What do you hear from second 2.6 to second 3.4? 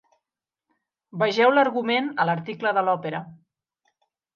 de l'òpera.